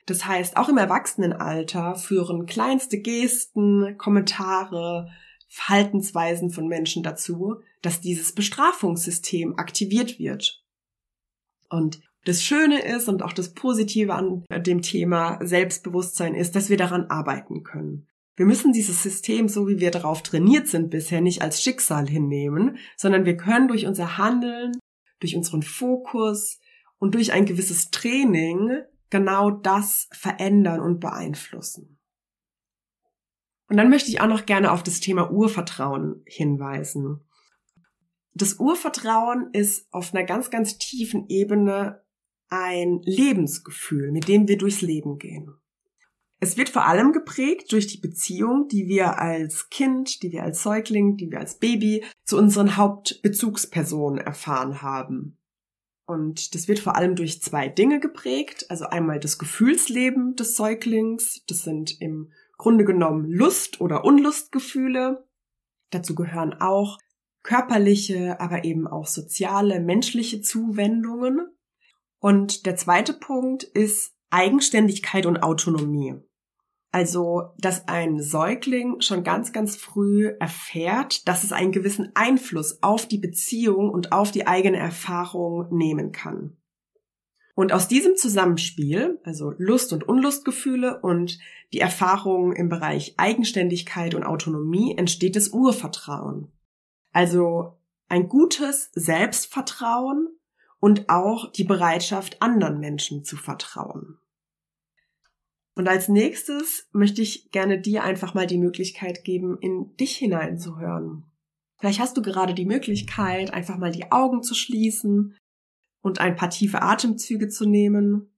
Das 0.07 0.25
heißt, 0.25 0.57
auch 0.57 0.69
im 0.69 0.79
Erwachsenenalter 0.79 1.97
führen 1.97 2.47
kleinste 2.47 2.99
Gesten, 2.99 3.99
Kommentare, 3.99 5.11
Verhaltensweisen 5.49 6.51
von 6.51 6.69
Menschen 6.69 7.03
dazu, 7.03 7.57
dass 7.83 8.01
dieses 8.01 8.33
Bestrafungssystem 8.33 9.59
aktiviert 9.59 10.19
wird. 10.19 10.63
Und 11.69 12.01
das 12.25 12.43
Schöne 12.43 12.83
ist 12.83 13.09
und 13.09 13.23
auch 13.23 13.33
das 13.33 13.55
Positive 13.55 14.15
an 14.15 14.45
dem 14.51 14.83
Thema 14.83 15.39
Selbstbewusstsein 15.45 16.35
ist, 16.35 16.57
dass 16.57 16.69
wir 16.69 16.77
daran 16.77 17.07
arbeiten 17.07 17.63
können. 17.63 18.09
Wir 18.37 18.47
müssen 18.47 18.73
dieses 18.73 19.03
System, 19.03 19.49
so 19.49 19.67
wie 19.67 19.81
wir 19.81 19.91
darauf 19.91 20.23
trainiert 20.23 20.69
sind 20.69 20.91
bisher, 20.91 21.21
nicht 21.21 21.41
als 21.41 21.63
Schicksal 21.63 22.07
hinnehmen, 22.07 22.79
sondern 22.97 23.25
wir 23.25 23.37
können 23.37 23.69
durch 23.69 23.87
unser 23.87 24.19
Handeln, 24.19 24.73
durch 25.21 25.37
unseren 25.37 25.63
Fokus 25.63 26.59
und 26.99 27.15
durch 27.15 27.33
ein 27.33 27.47
gewisses 27.47 27.91
Training 27.91 28.83
genau 29.11 29.51
das 29.51 30.09
verändern 30.13 30.81
und 30.81 31.01
beeinflussen. 31.01 31.99
Und 33.69 33.77
dann 33.77 33.91
möchte 33.91 34.11
ich 34.11 34.21
auch 34.21 34.29
noch 34.29 34.47
gerne 34.47 34.71
auf 34.71 34.83
das 34.83 35.01
Thema 35.01 35.31
Urvertrauen 35.31 36.23
hinweisen. 36.25 37.21
Das 38.35 38.61
Urvertrauen 38.61 39.51
ist 39.53 39.93
auf 39.93 40.15
einer 40.15 40.25
ganz, 40.25 40.51
ganz 40.51 40.79
tiefen 40.79 41.27
Ebene 41.29 42.03
ein 42.49 43.01
Lebensgefühl, 43.03 44.13
mit 44.13 44.29
dem 44.29 44.47
wir 44.47 44.59
durchs 44.59 44.83
Leben 44.83 45.19
gehen. 45.19 45.55
Es 46.39 46.57
wird 46.57 46.69
vor 46.69 46.87
allem 46.87 47.13
geprägt 47.13 47.73
durch 47.73 47.87
die 47.87 47.99
Beziehung, 47.99 48.69
die 48.69 48.87
wir 48.89 49.19
als 49.19 49.71
Kind, 49.71 50.23
die 50.23 50.33
wir 50.33 50.43
als 50.43 50.63
Säugling, 50.63 51.17
die 51.17 51.31
wir 51.31 51.41
als 51.41 51.59
Baby 51.59 52.05
zu 52.25 52.37
unseren 52.37 52.77
Hauptbezugspersonen 52.77 54.19
erfahren 54.19 54.83
haben. 54.83 55.39
Und 56.07 56.55
das 56.55 56.69
wird 56.69 56.79
vor 56.79 56.97
allem 56.97 57.17
durch 57.17 57.43
zwei 57.43 57.69
Dinge 57.69 57.99
geprägt. 57.99 58.67
Also 58.71 58.87
einmal 58.87 59.19
das 59.19 59.39
Gefühlsleben 59.39 60.37
des 60.37 60.57
Säuglings. 60.57 61.43
Das 61.49 61.63
sind 61.63 62.01
im 62.01 62.33
Grunde 62.57 62.85
genommen 62.85 63.27
Lust- 63.27 63.81
oder 63.81 64.05
Unlustgefühle. 64.05 65.27
Dazu 65.91 66.15
gehören 66.15 66.55
auch 66.55 66.99
körperliche, 67.43 68.41
aber 68.41 68.65
eben 68.65 68.87
auch 68.87 69.07
soziale, 69.07 69.81
menschliche 69.81 70.41
Zuwendungen. 70.41 71.49
Und 72.19 72.67
der 72.67 72.77
zweite 72.77 73.13
Punkt 73.13 73.63
ist 73.65 74.15
Eigenständigkeit 74.31 75.27
und 75.27 75.43
Autonomie. 75.43 76.15
Also, 76.93 77.51
dass 77.59 77.89
ein 77.89 78.23
Säugling 78.23 79.01
schon 79.01 79.23
ganz, 79.23 79.53
ganz 79.53 79.77
früh 79.77 80.29
erfährt, 80.41 81.29
dass 81.29 81.45
es 81.45 81.53
einen 81.53 81.73
gewissen 81.73 82.13
Einfluss 82.15 82.83
auf 82.83 83.07
die 83.07 83.19
Beziehung 83.19 83.91
und 83.91 84.13
auf 84.13 84.31
die 84.31 84.47
eigene 84.47 84.79
Erfahrung 84.79 85.67
nehmen 85.71 86.13
kann. 86.13 86.57
Und 87.55 87.73
aus 87.73 87.89
diesem 87.89 88.17
Zusammenspiel, 88.17 89.19
also 89.25 89.55
Lust 89.57 89.93
und 89.93 90.07
Unlustgefühle 90.07 91.01
und 91.01 91.39
die 91.73 91.81
Erfahrung 91.81 92.53
im 92.53 92.69
Bereich 92.69 93.15
Eigenständigkeit 93.17 94.15
und 94.15 94.25
Autonomie, 94.25 94.95
entsteht 94.97 95.37
das 95.37 95.49
Urvertrauen. 95.49 96.53
Also 97.13 97.79
ein 98.09 98.29
gutes 98.29 98.91
Selbstvertrauen 98.93 100.29
und 100.81 101.09
auch 101.09 101.51
die 101.51 101.65
Bereitschaft, 101.65 102.43
anderen 102.43 102.79
Menschen 102.79 103.25
zu 103.25 103.37
vertrauen. 103.37 104.19
Und 105.77 105.89
als 105.89 106.09
nächstes 106.09 106.89
möchte 106.93 107.21
ich 107.21 107.51
gerne 107.51 107.79
dir 107.79 108.03
einfach 108.03 108.33
mal 108.33 108.47
die 108.47 108.57
Möglichkeit 108.57 109.25
geben, 109.25 109.59
in 109.61 109.95
dich 109.99 110.17
hineinzuhören. 110.17 111.25
Vielleicht 111.79 112.01
hast 112.01 112.17
du 112.17 112.23
gerade 112.23 112.55
die 112.55 112.65
Möglichkeit, 112.65 113.53
einfach 113.53 113.77
mal 113.77 113.93
die 113.93 114.11
Augen 114.11 114.43
zu 114.43 114.55
schließen 114.55 115.37
und 116.01 116.19
ein 116.19 116.35
paar 116.35 116.49
tiefe 116.49 116.81
Atemzüge 116.81 117.49
zu 117.49 117.69
nehmen. 117.69 118.35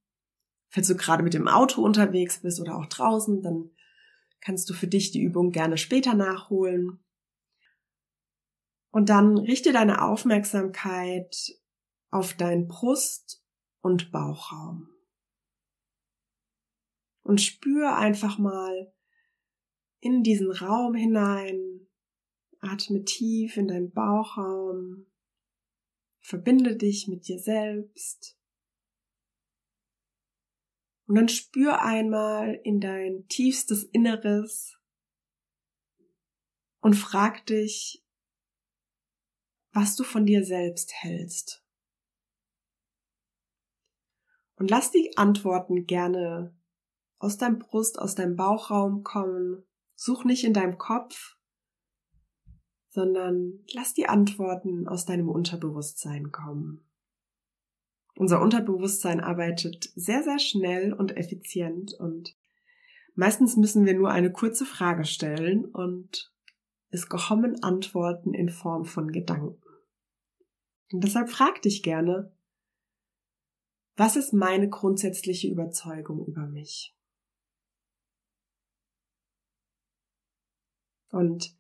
Falls 0.69 0.89
du 0.89 0.97
gerade 0.97 1.23
mit 1.23 1.33
dem 1.33 1.47
Auto 1.47 1.81
unterwegs 1.81 2.43
bist 2.43 2.61
oder 2.61 2.77
auch 2.77 2.87
draußen, 2.87 3.41
dann 3.41 3.71
kannst 4.41 4.69
du 4.69 4.75
für 4.75 4.89
dich 4.89 5.13
die 5.13 5.23
Übung 5.23 5.53
gerne 5.53 5.79
später 5.79 6.15
nachholen. 6.15 6.99
Und 8.91 9.11
dann 9.11 9.39
richte 9.39 9.73
deine 9.73 10.03
Aufmerksamkeit 10.03 11.53
auf 12.11 12.35
dein 12.35 12.67
Brust- 12.67 13.45
und 13.81 14.11
Bauchraum 14.11 14.89
und 17.29 17.43
spür 17.43 17.95
einfach 17.95 18.39
mal 18.39 18.91
in 20.01 20.23
diesen 20.23 20.51
Raum 20.51 20.95
hinein. 20.95 21.87
Atme 22.61 23.05
tief 23.05 23.59
in 23.59 23.69
deinen 23.69 23.93
Bauchraum. 23.93 25.07
Verbinde 26.21 26.75
dich 26.75 27.07
mit 27.07 27.29
dir 27.29 27.39
selbst. 27.39 28.39
Und 31.07 31.17
dann 31.17 31.29
spür 31.29 31.83
einmal 31.83 32.59
in 32.65 32.81
dein 32.81 33.29
tiefstes 33.29 33.85
Inneres 33.85 34.79
und 36.81 36.95
frag 36.95 37.45
dich, 37.45 38.07
was 39.73 39.97
du 39.97 40.03
von 40.03 40.25
dir 40.25 40.47
selbst 40.47 40.95
hältst. 40.95 41.63
Und 44.57 44.71
lass 44.71 44.91
die 44.91 45.15
Antworten 45.19 45.85
gerne 45.85 46.58
aus 47.19 47.37
deinem 47.37 47.59
Brust, 47.59 47.99
aus 47.99 48.15
deinem 48.15 48.37
Bauchraum 48.37 49.03
kommen. 49.03 49.65
Such 49.97 50.25
nicht 50.25 50.45
in 50.45 50.53
deinem 50.53 50.79
Kopf, 50.79 51.37
sondern 52.89 53.61
lass 53.73 53.95
die 53.95 54.09
Antworten 54.09 54.87
aus 54.89 55.05
deinem 55.05 55.29
Unterbewusstsein 55.29 56.31
kommen. 56.31 56.85
Unser 58.17 58.41
Unterbewusstsein 58.41 59.21
arbeitet 59.21 59.91
sehr, 59.95 60.25
sehr 60.25 60.39
schnell 60.41 60.93
und 60.93 61.17
effizient 61.17 61.95
und 61.95 62.37
meistens 63.15 63.57
müssen 63.57 63.87
wir 63.87 63.95
nur 63.95 64.11
eine 64.11 64.33
kurze 64.33 64.65
Frage 64.65 65.05
stellen 65.05 65.65
und 65.65 66.33
es 66.91 67.09
kommen 67.09 67.63
Antworten 67.63 68.35
in 68.35 68.49
Form 68.49 68.85
von 68.85 69.13
Gedanken. 69.13 69.63
Und 70.91 71.05
deshalb 71.05 71.31
frag 71.31 71.63
dich 71.63 71.83
gerne, 71.83 72.33
was 73.97 74.17
ist 74.17 74.33
meine 74.33 74.69
grundsätzliche 74.69 75.49
Überzeugung 75.49 76.25
über 76.27 76.47
mich? 76.47 76.98
Und 81.11 81.55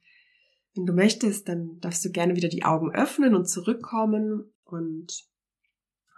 wenn 0.74 0.86
du 0.86 0.92
möchtest, 0.92 1.48
dann 1.48 1.80
darfst 1.80 2.04
du 2.04 2.10
gerne 2.10 2.36
wieder 2.36 2.48
die 2.48 2.64
Augen 2.64 2.94
öffnen 2.94 3.34
und 3.34 3.48
zurückkommen 3.48 4.52
und 4.64 5.28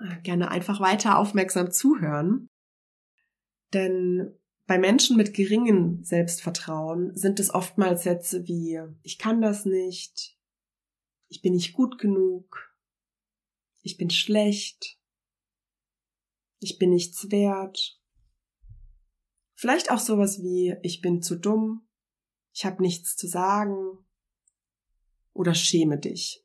äh, 0.00 0.20
gerne 0.22 0.50
einfach 0.50 0.80
weiter 0.80 1.18
aufmerksam 1.18 1.70
zuhören. 1.70 2.48
Denn 3.72 4.34
bei 4.66 4.78
Menschen 4.78 5.16
mit 5.16 5.34
geringem 5.34 6.04
Selbstvertrauen 6.04 7.16
sind 7.16 7.40
es 7.40 7.52
oftmals 7.52 8.04
Sätze 8.04 8.46
wie 8.46 8.80
ich 9.02 9.18
kann 9.18 9.40
das 9.40 9.64
nicht, 9.64 10.38
ich 11.28 11.42
bin 11.42 11.54
nicht 11.54 11.72
gut 11.72 11.98
genug, 11.98 12.72
ich 13.82 13.96
bin 13.96 14.10
schlecht, 14.10 14.98
ich 16.60 16.78
bin 16.78 16.90
nichts 16.90 17.30
wert. 17.30 17.98
Vielleicht 19.54 19.90
auch 19.90 19.98
sowas 19.98 20.40
wie 20.42 20.76
ich 20.82 21.00
bin 21.00 21.22
zu 21.22 21.36
dumm, 21.36 21.88
ich 22.60 22.66
habe 22.66 22.82
nichts 22.82 23.16
zu 23.16 23.26
sagen 23.26 23.96
oder 25.32 25.54
schäme 25.54 25.98
dich. 25.98 26.44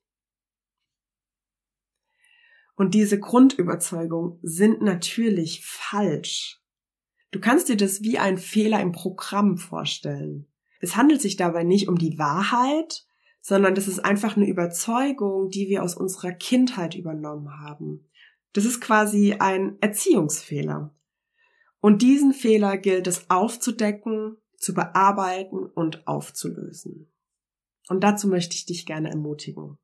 Und 2.78 2.94
diese 2.94 3.20
Grundüberzeugung 3.20 4.40
sind 4.42 4.82
natürlich 4.82 5.66
falsch. 5.66 6.62
Du 7.32 7.42
kannst 7.42 7.68
dir 7.68 7.76
das 7.76 8.02
wie 8.02 8.18
ein 8.18 8.38
Fehler 8.38 8.80
im 8.80 8.94
Programm 8.94 9.58
vorstellen. 9.58 10.48
Es 10.80 10.96
handelt 10.96 11.20
sich 11.20 11.36
dabei 11.36 11.66
nicht 11.66 11.90
um 11.90 11.98
die 11.98 12.18
Wahrheit, 12.18 13.06
sondern 13.42 13.76
das 13.76 13.90
ist 13.90 14.00
einfach 14.00 14.38
eine 14.38 14.48
Überzeugung, 14.48 15.50
die 15.50 15.68
wir 15.68 15.84
aus 15.84 15.96
unserer 15.98 16.32
Kindheit 16.32 16.96
übernommen 16.96 17.60
haben. 17.60 18.08
Das 18.54 18.64
ist 18.64 18.80
quasi 18.80 19.34
ein 19.40 19.76
Erziehungsfehler. 19.82 20.96
Und 21.82 22.02
diesen 22.02 22.34
Fehler 22.34 22.78
gilt 22.78 23.06
es 23.06 23.30
aufzudecken 23.30 24.38
zu 24.66 24.74
bearbeiten 24.74 25.64
und 25.64 26.08
aufzulösen. 26.08 27.08
Und 27.88 28.04
dazu 28.04 28.28
möchte 28.28 28.56
ich 28.56 28.66
dich 28.66 28.88
gerne 28.88 29.12
ermutigen. 29.12 29.78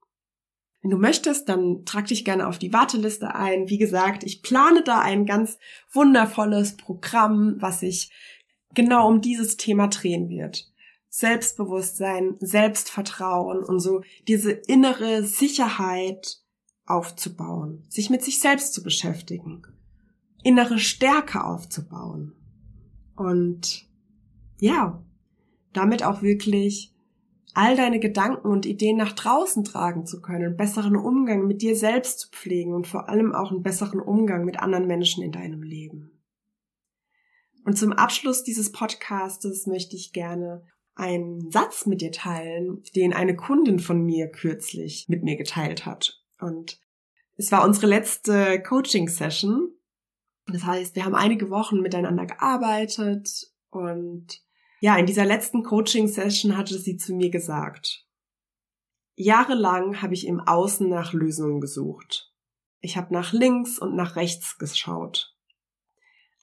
Wenn 0.81 0.89
du 0.89 0.97
möchtest, 0.97 1.47
dann 1.47 1.85
trag 1.85 2.07
dich 2.07 2.25
gerne 2.25 2.47
auf 2.47 2.57
die 2.57 2.73
Warteliste 2.73 3.35
ein. 3.35 3.69
Wie 3.69 3.77
gesagt, 3.77 4.23
ich 4.23 4.41
plane 4.41 4.81
da 4.83 4.99
ein 4.99 5.27
ganz 5.27 5.59
wundervolles 5.93 6.77
Programm, 6.77 7.57
was 7.59 7.81
sich 7.81 8.11
genau 8.73 9.07
um 9.07 9.21
dieses 9.21 9.55
Thema 9.55 9.87
drehen 9.87 10.29
wird. 10.29 10.73
Selbstbewusstsein, 11.09 12.37
Selbstvertrauen 12.39 13.63
und 13.63 13.79
so 13.79 14.01
diese 14.27 14.51
innere 14.51 15.23
Sicherheit 15.23 16.39
aufzubauen, 16.87 17.85
sich 17.87 18.09
mit 18.09 18.23
sich 18.23 18.39
selbst 18.39 18.73
zu 18.73 18.81
beschäftigen, 18.81 19.61
innere 20.43 20.79
Stärke 20.79 21.43
aufzubauen. 21.43 22.33
Und 23.15 23.90
ja, 24.61 25.03
damit 25.73 26.03
auch 26.03 26.21
wirklich 26.21 26.93
all 27.53 27.75
deine 27.75 27.99
Gedanken 27.99 28.47
und 28.47 28.65
Ideen 28.65 28.95
nach 28.95 29.11
draußen 29.11 29.63
tragen 29.63 30.05
zu 30.05 30.21
können, 30.21 30.45
einen 30.45 30.57
besseren 30.57 30.95
Umgang 30.95 31.47
mit 31.47 31.61
dir 31.61 31.75
selbst 31.75 32.19
zu 32.19 32.29
pflegen 32.29 32.73
und 32.73 32.87
vor 32.87 33.09
allem 33.09 33.33
auch 33.33 33.51
einen 33.51 33.63
besseren 33.63 33.99
Umgang 33.99 34.45
mit 34.45 34.59
anderen 34.59 34.87
Menschen 34.87 35.23
in 35.23 35.31
deinem 35.31 35.63
Leben. 35.63 36.23
Und 37.65 37.77
zum 37.77 37.91
Abschluss 37.91 38.43
dieses 38.43 38.71
Podcastes 38.71 39.67
möchte 39.67 39.95
ich 39.95 40.13
gerne 40.13 40.63
einen 40.95 41.49
Satz 41.51 41.85
mit 41.87 42.01
dir 42.01 42.11
teilen, 42.11 42.83
den 42.95 43.13
eine 43.13 43.35
Kundin 43.35 43.79
von 43.79 44.03
mir 44.03 44.29
kürzlich 44.29 45.07
mit 45.09 45.23
mir 45.23 45.37
geteilt 45.37 45.85
hat. 45.85 46.23
Und 46.39 46.79
es 47.35 47.51
war 47.51 47.65
unsere 47.65 47.87
letzte 47.87 48.61
Coaching-Session. 48.61 49.71
Das 50.47 50.63
heißt, 50.63 50.95
wir 50.95 51.05
haben 51.05 51.15
einige 51.15 51.49
Wochen 51.49 51.81
miteinander 51.81 52.27
gearbeitet 52.27 53.51
und 53.71 54.41
ja, 54.81 54.97
in 54.97 55.05
dieser 55.05 55.25
letzten 55.25 55.61
Coaching-Session 55.61 56.57
hatte 56.57 56.77
sie 56.79 56.97
zu 56.97 57.13
mir 57.13 57.29
gesagt, 57.29 58.07
jahrelang 59.15 60.01
habe 60.01 60.15
ich 60.15 60.25
im 60.25 60.39
Außen 60.39 60.89
nach 60.89 61.13
Lösungen 61.13 61.61
gesucht. 61.61 62.33
Ich 62.79 62.97
habe 62.97 63.13
nach 63.13 63.31
links 63.31 63.77
und 63.77 63.95
nach 63.95 64.15
rechts 64.15 64.57
geschaut. 64.57 65.37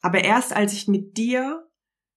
Aber 0.03 0.22
erst 0.22 0.53
als 0.53 0.72
ich 0.72 0.87
mit 0.87 1.16
dir 1.16 1.68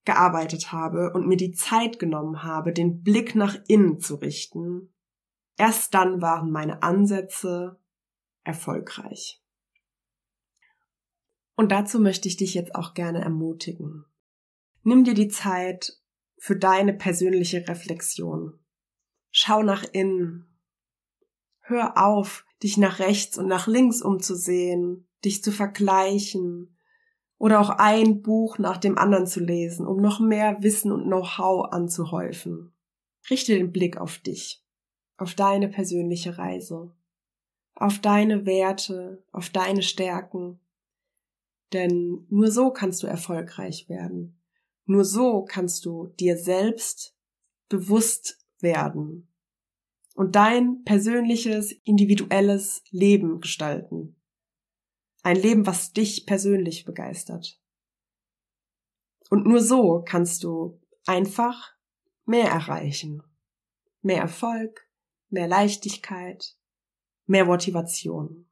gearbeitet 0.06 0.72
habe 0.72 1.12
und 1.12 1.28
mir 1.28 1.38
die 1.38 1.54
Zeit 1.54 1.98
genommen 1.98 2.44
habe, 2.44 2.72
den 2.72 3.02
Blick 3.02 3.34
nach 3.34 3.58
innen 3.68 4.00
zu 4.00 4.14
richten, 4.14 4.94
erst 5.58 5.96
dann 5.96 6.22
waren 6.22 6.52
meine 6.52 6.84
Ansätze 6.84 7.80
erfolgreich. 8.44 9.42
Und 11.56 11.72
dazu 11.72 12.00
möchte 12.00 12.28
ich 12.28 12.38
dich 12.38 12.54
jetzt 12.54 12.76
auch 12.76 12.94
gerne 12.94 13.22
ermutigen. 13.22 14.06
Nimm 14.84 15.04
dir 15.04 15.16
die 15.16 15.28
Zeit, 15.28 16.01
für 16.42 16.56
deine 16.56 16.92
persönliche 16.94 17.68
Reflexion. 17.68 18.58
Schau 19.30 19.62
nach 19.62 19.84
innen. 19.94 20.48
Hör 21.60 22.04
auf, 22.04 22.48
dich 22.64 22.78
nach 22.78 22.98
rechts 22.98 23.38
und 23.38 23.46
nach 23.46 23.68
links 23.68 24.02
umzusehen, 24.02 25.08
dich 25.24 25.44
zu 25.44 25.52
vergleichen 25.52 26.76
oder 27.38 27.62
auch 27.62 27.70
ein 27.70 28.24
Buch 28.24 28.58
nach 28.58 28.78
dem 28.78 28.98
anderen 28.98 29.28
zu 29.28 29.40
lesen, 29.40 29.86
um 29.86 30.02
noch 30.02 30.20
mehr 30.20 30.64
Wissen 30.64 30.92
und 30.92 31.04
Know-how 31.04 31.72
anzuhäufen. 31.72 32.74
Richte 33.30 33.54
den 33.54 33.72
Blick 33.72 33.98
auf 33.98 34.18
dich, 34.18 34.66
auf 35.18 35.36
deine 35.36 35.70
persönliche 35.70 36.40
Reise, 36.40 36.92
auf 37.76 38.00
deine 38.00 38.48
Werte, 38.48 39.24
auf 39.32 39.52
deine 39.52 39.84
Stärken. 39.84 40.60
Denn 41.72 42.26
nur 42.30 42.50
so 42.50 42.72
kannst 42.72 43.04
du 43.04 43.08
erfolgreich 43.08 43.88
werden. 43.90 44.41
Nur 44.92 45.06
so 45.06 45.46
kannst 45.46 45.86
du 45.86 46.08
dir 46.20 46.38
selbst 46.38 47.16
bewusst 47.70 48.46
werden 48.60 49.34
und 50.16 50.36
dein 50.36 50.84
persönliches, 50.84 51.72
individuelles 51.86 52.84
Leben 52.90 53.40
gestalten. 53.40 54.22
Ein 55.24 55.38
Leben, 55.38 55.66
was 55.66 55.94
dich 55.94 56.26
persönlich 56.26 56.84
begeistert. 56.84 57.58
Und 59.30 59.48
nur 59.48 59.62
so 59.62 60.04
kannst 60.06 60.44
du 60.44 60.82
einfach 61.06 61.74
mehr 62.26 62.50
erreichen. 62.50 63.24
Mehr 64.02 64.20
Erfolg, 64.20 64.90
mehr 65.30 65.48
Leichtigkeit, 65.48 66.58
mehr 67.28 67.46
Motivation. 67.46 68.50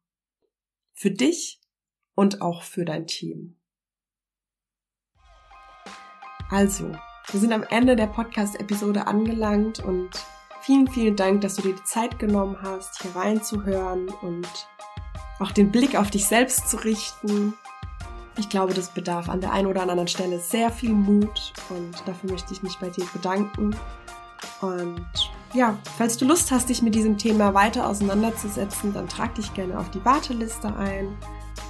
Für 0.93 1.11
dich 1.11 1.59
und 2.15 2.41
auch 2.41 2.63
für 2.63 2.85
dein 2.85 3.07
Team. 3.07 3.58
Also, 6.49 6.91
wir 7.31 7.39
sind 7.39 7.53
am 7.53 7.63
Ende 7.63 7.95
der 7.95 8.07
Podcast-Episode 8.07 9.05
angelangt 9.05 9.79
und 9.79 10.09
vielen, 10.61 10.87
vielen 10.87 11.15
Dank, 11.15 11.41
dass 11.41 11.55
du 11.55 11.61
dir 11.61 11.75
die 11.75 11.83
Zeit 11.83 12.17
genommen 12.17 12.57
hast, 12.63 13.01
hier 13.01 13.15
reinzuhören 13.15 14.09
und 14.21 14.47
auch 15.39 15.51
den 15.51 15.71
Blick 15.71 15.95
auf 15.95 16.09
dich 16.09 16.25
selbst 16.25 16.67
zu 16.67 16.77
richten. 16.77 17.53
Ich 18.37 18.49
glaube, 18.49 18.73
das 18.73 18.89
bedarf 18.89 19.29
an 19.29 19.41
der 19.41 19.51
einen 19.51 19.67
oder 19.67 19.81
anderen 19.83 20.07
Stelle 20.07 20.39
sehr 20.39 20.71
viel 20.71 20.93
Mut 20.93 21.53
und 21.69 21.95
dafür 22.07 22.31
möchte 22.31 22.53
ich 22.53 22.63
mich 22.63 22.77
bei 22.79 22.89
dir 22.89 23.05
bedanken. 23.13 23.75
Und 24.61 25.05
ja, 25.53 25.77
falls 25.97 26.17
du 26.17 26.25
Lust 26.25 26.51
hast, 26.51 26.69
dich 26.69 26.81
mit 26.81 26.95
diesem 26.95 27.17
Thema 27.17 27.53
weiter 27.53 27.87
auseinanderzusetzen, 27.87 28.93
dann 28.93 29.07
trag 29.07 29.35
dich 29.35 29.53
gerne 29.53 29.77
auf 29.77 29.91
die 29.91 30.03
Warteliste 30.03 30.75
ein. 30.75 31.15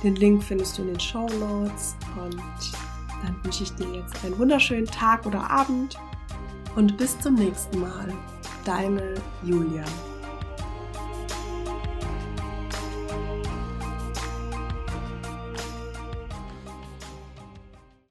Den 0.04 0.16
Link 0.16 0.44
findest 0.44 0.78
du 0.78 0.84
in 0.84 0.90
den 0.90 1.00
Show 1.00 1.28
Notes 1.40 1.96
und 2.16 2.42
dann 3.24 3.36
wünsche 3.44 3.64
ich 3.64 3.74
dir 3.76 3.88
jetzt 3.94 4.24
einen 4.24 4.38
wunderschönen 4.38 4.86
Tag 4.86 5.26
oder 5.26 5.50
Abend 5.50 5.98
und 6.76 6.98
bis 6.98 7.20
zum 7.20 7.36
nächsten 7.36 7.80
Mal. 7.82 8.14
Deine 8.66 9.16
Julia. 9.44 9.84